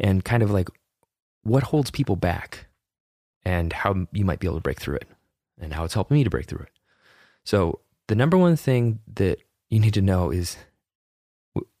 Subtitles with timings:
[0.00, 0.68] and kind of like
[1.44, 2.66] what holds people back
[3.44, 5.08] and how you might be able to break through it
[5.60, 6.70] and how it's helped me to break through it.
[7.44, 9.38] So, the number one thing that
[9.70, 10.56] you need to know is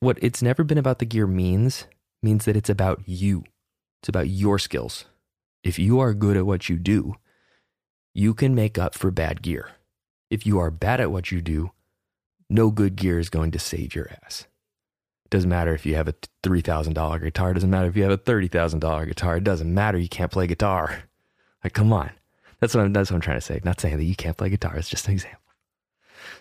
[0.00, 1.86] what it's never been about the gear means
[2.22, 3.44] means that it's about you.
[4.00, 5.04] It's about your skills.
[5.62, 7.16] If you are good at what you do,
[8.14, 9.70] you can make up for bad gear.
[10.30, 11.72] If you are bad at what you do,
[12.48, 14.46] no good gear is going to save your ass.
[15.34, 18.18] Doesn't matter if you have a $3,000 guitar, it doesn't matter if you have a
[18.18, 21.02] $30,000 guitar, it doesn't matter you can't play guitar.
[21.64, 22.10] Like come on.
[22.60, 23.60] That's what I'm that's what I'm trying to say.
[23.64, 25.40] Not saying that you can't play guitar, it's just an example.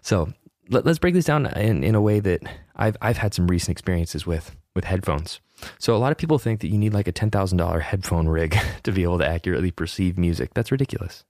[0.03, 0.31] So,
[0.69, 2.41] let, us break this down in, in a way that
[2.75, 5.39] I've I've had some recent experiences with with headphones.
[5.79, 8.91] So a lot of people think that you need like a $10,000 headphone rig to
[8.91, 10.53] be able to accurately perceive music.
[10.53, 11.25] That's ridiculous.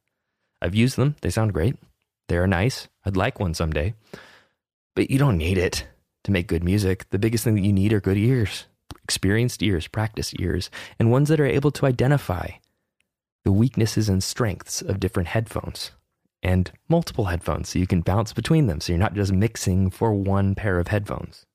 [0.62, 1.16] I've used them.
[1.22, 1.78] They sound great.
[2.28, 2.90] They're nice.
[3.06, 3.94] I'd like one someday.
[4.96, 5.86] But you don't need it
[6.24, 7.10] to make good music.
[7.10, 8.66] The biggest thing that you need are good ears,
[9.04, 10.70] experienced ears, practice ears,
[11.00, 12.50] and ones that are able to identify
[13.44, 15.92] the weaknesses and strengths of different headphones
[16.42, 18.82] and multiple headphones so you can bounce between them.
[18.82, 21.46] So you're not just mixing for one pair of headphones.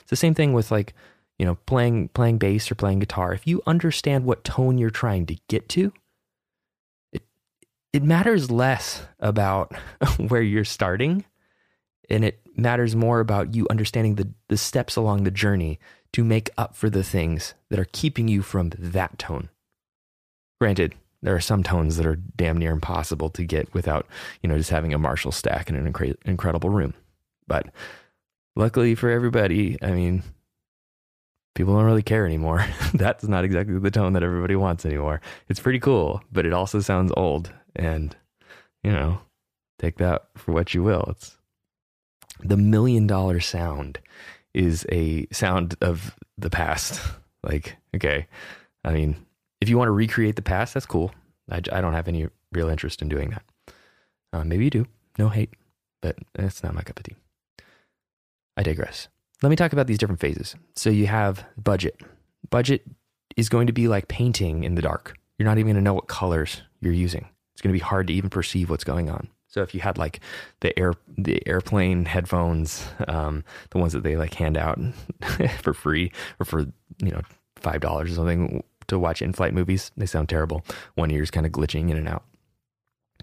[0.00, 0.94] It's the same thing with like,
[1.38, 3.32] you know, playing playing bass or playing guitar.
[3.32, 5.92] If you understand what tone you're trying to get to,
[7.12, 7.22] it
[7.92, 9.74] it matters less about
[10.18, 11.24] where you're starting
[12.10, 15.78] and it matters more about you understanding the, the steps along the journey
[16.12, 19.48] to make up for the things that are keeping you from that tone.
[20.60, 24.06] Granted, there are some tones that are damn near impossible to get without,
[24.42, 26.94] you know, just having a Marshall stack in an incre- incredible room.
[27.46, 27.66] But
[28.56, 30.22] luckily for everybody, I mean,
[31.54, 32.66] people don't really care anymore.
[32.94, 35.20] That's not exactly the tone that everybody wants anymore.
[35.48, 38.16] It's pretty cool, but it also sounds old and
[38.82, 39.20] you know,
[39.78, 41.04] take that for what you will.
[41.10, 41.36] It's
[42.42, 43.98] the million dollar sound
[44.54, 47.00] is a sound of the past.
[47.42, 48.26] Like, okay,
[48.84, 49.16] I mean,
[49.62, 51.10] if you want to recreate the past, that's cool.
[51.50, 53.42] I, I don't have any real interest in doing that.
[54.30, 54.86] Uh, maybe you do.
[55.18, 55.48] No hate,
[56.02, 57.16] but it's not my cup of tea.
[58.58, 59.08] I digress.
[59.42, 60.54] Let me talk about these different phases.
[60.76, 61.98] So you have budget.
[62.50, 62.84] Budget
[63.38, 65.16] is going to be like painting in the dark.
[65.38, 67.26] You're not even going to know what colors you're using
[67.60, 69.28] it's going to be hard to even perceive what's going on.
[69.50, 70.20] So if you had like
[70.60, 74.78] the air the airplane headphones, um, the ones that they like hand out
[75.60, 76.60] for free or for
[76.98, 77.20] you know
[77.56, 80.64] five dollars or something to watch in flight movies, they sound terrible.
[80.94, 82.24] One ear's kind of glitching in and out.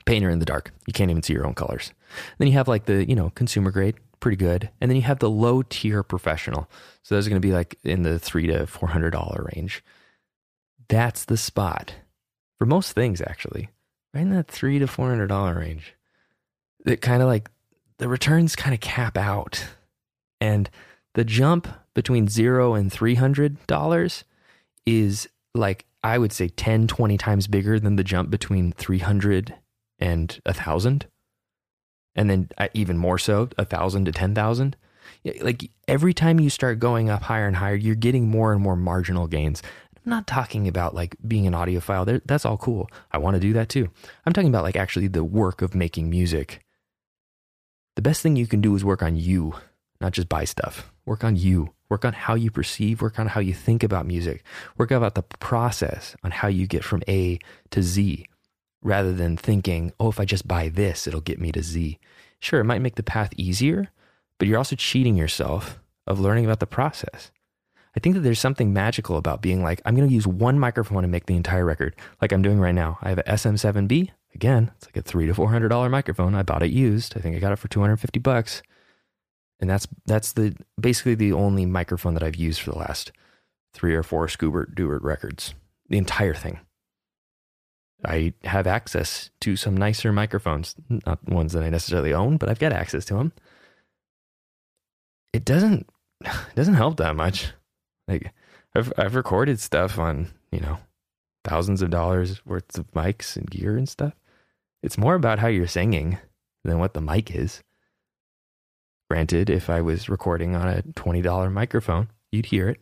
[0.05, 1.91] Painter in the dark, you can't even see your own colors.
[2.37, 5.19] Then you have like the you know consumer grade, pretty good, and then you have
[5.19, 6.69] the low tier professional.
[7.03, 9.83] So those are going to be like in the three to four hundred dollar range.
[10.89, 11.95] That's the spot
[12.57, 13.69] for most things, actually
[14.13, 15.93] right in that three to four hundred dollar range.
[16.87, 17.49] It kind of like
[17.97, 19.65] the returns kind of cap out,
[20.39, 20.69] and
[21.13, 24.23] the jump between zero and three hundred dollars
[24.85, 29.55] is like I would say 10, 20 times bigger than the jump between 300
[29.99, 31.07] and a thousand.
[32.15, 34.75] And then uh, even more so, a thousand to 10,000.
[35.41, 38.75] Like every time you start going up higher and higher, you're getting more and more
[38.75, 39.61] marginal gains.
[39.95, 42.21] I'm not talking about like being an audiophile.
[42.25, 42.89] That's all cool.
[43.11, 43.89] I want to do that too.
[44.25, 46.63] I'm talking about like actually the work of making music.
[47.97, 49.55] The best thing you can do is work on you,
[49.99, 50.93] not just buy stuff.
[51.07, 51.73] Work on you.
[51.89, 54.43] Work on how you perceive, work on how you think about music.
[54.77, 57.39] Work about the process on how you get from A
[57.71, 58.27] to Z.
[58.83, 61.97] rather than thinking, oh, if I just buy this, it'll get me to Z.
[62.39, 63.89] Sure, it might make the path easier,
[64.37, 67.31] but you're also cheating yourself of learning about the process.
[67.95, 71.03] I think that there's something magical about being like, I'm going to use one microphone
[71.03, 72.99] and make the entire record, like I'm doing right now.
[73.01, 74.11] I have a SM7B.
[74.37, 76.35] Again, it's like a three to four hundred dollar microphone.
[76.35, 77.17] I bought it used.
[77.17, 78.61] I think I got it for 250 bucks,
[79.59, 83.11] and that's that's the basically the only microphone that I've used for the last
[83.73, 85.55] three or four Scoobert Dubert records.
[85.89, 86.59] The entire thing.
[88.05, 92.59] I have access to some nicer microphones, not ones that I necessarily own, but I've
[92.59, 93.33] got access to them.
[95.33, 95.89] It doesn't
[96.25, 97.53] it doesn't help that much.
[98.07, 98.35] Like
[98.75, 100.77] I've I've recorded stuff on, you know,
[101.43, 104.13] thousands of dollars worth of mics and gear and stuff.
[104.87, 106.17] It's more about how you're singing
[106.63, 107.61] than what the mic is.
[109.09, 112.79] Granted, if I was recording on a $20 microphone, you'd hear it.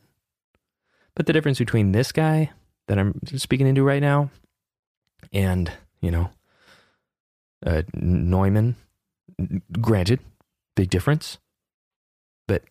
[1.15, 2.51] But the difference between this guy
[2.87, 4.29] that I'm speaking into right now
[5.33, 6.29] and, you know,
[7.65, 8.75] uh, Neumann,
[9.81, 10.19] granted,
[10.75, 11.39] big difference.
[12.47, 12.61] But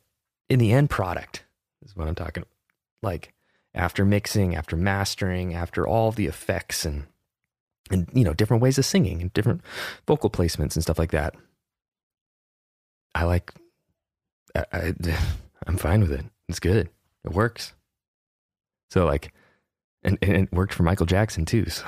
[0.49, 1.43] in the end product
[1.85, 2.55] is what I'm talking about.
[3.03, 3.35] Like
[3.75, 7.09] after mixing, after mastering, after all the effects and
[7.91, 9.61] and you know different ways of singing and different
[10.07, 11.35] vocal placements and stuff like that.
[13.15, 13.53] I like.
[14.55, 14.95] I, I
[15.67, 16.27] I'm fine with it.
[16.49, 16.91] It's good.
[17.25, 17.73] It works.
[18.91, 19.33] So like,
[20.03, 21.67] and, and it worked for Michael Jackson too.
[21.77, 21.85] So,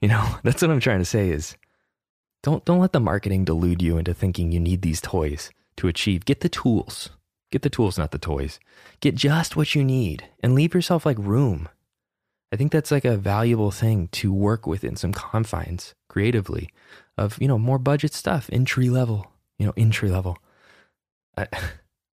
[0.00, 1.56] you know, that's what I'm trying to say is,
[2.42, 6.24] don't don't let the marketing delude you into thinking you need these toys to achieve.
[6.24, 7.10] Get the tools.
[7.52, 8.58] Get the tools, not the toys.
[9.00, 11.68] Get just what you need and leave yourself like room.
[12.52, 16.68] I think that's like a valuable thing to work within some confines creatively
[17.16, 20.36] of, you know, more budget stuff, entry level, you know, entry level.
[21.36, 21.46] I,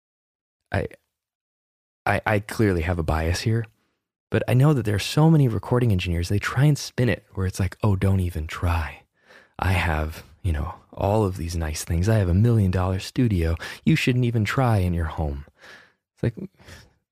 [0.72, 0.88] I,
[2.06, 3.66] I, I clearly have a bias here,
[4.32, 7.26] but I know that there are so many recording engineers, they try and spin it
[7.34, 9.02] where it's like, oh, don't even try.
[9.58, 12.08] I have, you know, all of these nice things.
[12.08, 13.56] I have a million dollar studio.
[13.84, 15.46] You shouldn't even try in your home.
[16.14, 16.50] It's like,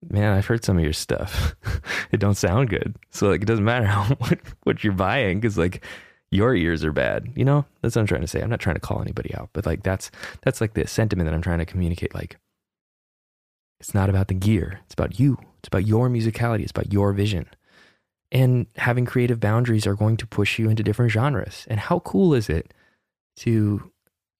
[0.01, 1.55] man, I've heard some of your stuff.
[2.11, 2.95] it don't sound good.
[3.09, 5.83] So like, it doesn't matter how what, what you're buying because like
[6.31, 7.31] your ears are bad.
[7.35, 8.41] You know, that's what I'm trying to say.
[8.41, 10.11] I'm not trying to call anybody out, but like that's
[10.41, 12.13] that's like the sentiment that I'm trying to communicate.
[12.13, 12.37] Like,
[13.79, 14.79] it's not about the gear.
[14.85, 15.37] It's about you.
[15.59, 16.61] It's about your musicality.
[16.61, 17.47] It's about your vision.
[18.31, 21.65] And having creative boundaries are going to push you into different genres.
[21.69, 22.73] And how cool is it
[23.37, 23.91] to,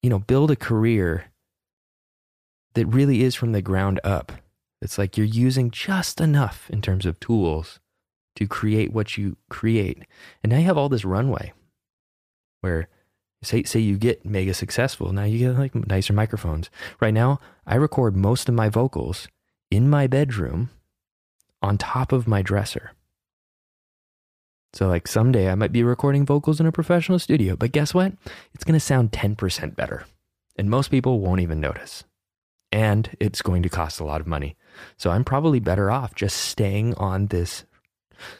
[0.02, 1.26] you know, build a career
[2.74, 4.32] that really is from the ground up?
[4.80, 7.80] It's like you're using just enough in terms of tools
[8.36, 10.04] to create what you create.
[10.42, 11.52] And now you have all this runway
[12.60, 12.88] where
[13.42, 15.12] say say you get mega successful.
[15.12, 16.70] Now you get like nicer microphones.
[17.00, 19.28] Right now, I record most of my vocals
[19.70, 20.70] in my bedroom
[21.62, 22.92] on top of my dresser.
[24.74, 28.12] So, like someday I might be recording vocals in a professional studio, but guess what?
[28.54, 30.04] It's going to sound 10% better.
[30.56, 32.04] And most people won't even notice.
[32.70, 34.56] And it's going to cost a lot of money.
[34.96, 37.64] So, I'm probably better off just staying on this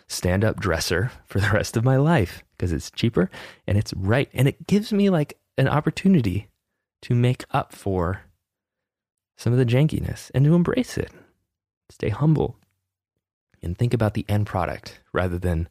[0.06, 3.30] stand up dresser for the rest of my life because it's cheaper
[3.66, 4.28] and it's right.
[4.34, 6.48] And it gives me like an opportunity
[7.02, 8.22] to make up for
[9.36, 11.10] some of the jankiness and to embrace it.
[11.90, 12.56] Stay humble
[13.62, 15.68] and think about the end product rather than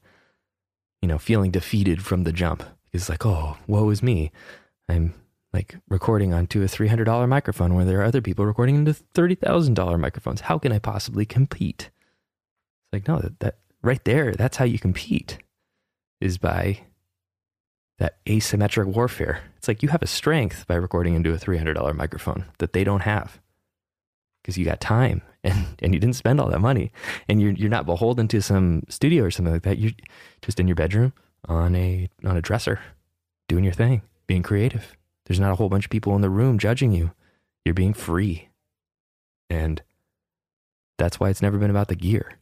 [1.01, 2.63] you know, feeling defeated from the jump.
[2.92, 4.31] It's like, oh, woe is me.
[4.89, 5.13] I'm
[5.53, 10.41] like recording onto a $300 microphone where there are other people recording into $30,000 microphones.
[10.41, 11.89] How can I possibly compete?
[11.89, 15.39] It's like, no, that, that right there, that's how you compete
[16.19, 16.81] is by
[18.00, 19.41] that asymmetric warfare.
[19.57, 23.01] It's like you have a strength by recording into a $300 microphone that they don't
[23.01, 23.39] have
[24.41, 26.91] because you got time and, and you didn't spend all that money
[27.29, 29.79] and you're, you're not beholden to some studio or something like that.
[29.79, 29.93] You're
[30.41, 31.13] just in your bedroom
[31.45, 32.79] on a, on a dresser
[33.48, 34.97] doing your thing, being creative.
[35.27, 37.12] There's not a whole bunch of people in the room judging you.
[37.65, 38.48] You're being free.
[39.50, 39.81] And
[40.98, 42.39] that's why it's never been about the gear.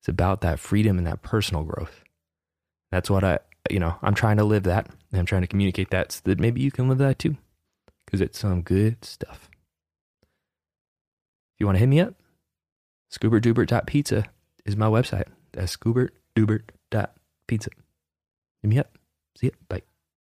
[0.00, 2.04] It's about that freedom and that personal growth.
[2.92, 3.40] That's what I,
[3.70, 4.88] you know, I'm trying to live that.
[5.10, 7.36] And I'm trying to communicate that so that maybe you can live that too.
[8.06, 9.50] Because it's some good stuff.
[11.54, 12.14] If you want to hit me up,
[13.12, 14.26] scoobertdubert.pizza
[14.64, 15.26] is my website.
[15.52, 17.70] That's scoobertdubert.pizza.
[18.62, 18.96] Hit me up.
[19.36, 19.52] See ya.
[19.68, 19.82] Bye.